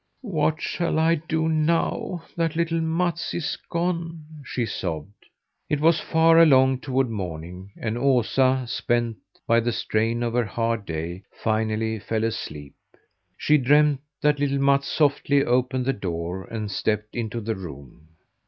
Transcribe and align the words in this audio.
"What 0.25 0.59
shall 0.59 0.97
I 0.97 1.13
do 1.13 1.47
now 1.47 2.23
that 2.35 2.55
little 2.55 2.81
Mats 2.81 3.35
is 3.35 3.55
gone?" 3.69 4.25
she 4.43 4.65
sobbed. 4.65 5.27
It 5.69 5.79
was 5.79 5.99
far 5.99 6.39
along 6.39 6.79
toward 6.79 7.07
morning 7.07 7.69
and 7.77 7.99
Osa, 7.99 8.65
spent 8.67 9.17
by 9.45 9.59
the 9.59 9.71
strain 9.71 10.23
of 10.23 10.33
her 10.33 10.45
hard 10.45 10.87
day, 10.87 11.21
finally 11.31 11.99
fell 11.99 12.23
asleep. 12.23 12.73
She 13.37 13.59
dreamed 13.59 13.99
that 14.23 14.39
little 14.39 14.57
Mats 14.57 14.87
softly 14.87 15.45
opened 15.45 15.85
the 15.85 15.93
door 15.93 16.45
and 16.45 16.71
stepped 16.71 17.15
into 17.15 17.39
the 17.39 17.55
room. 17.55 18.07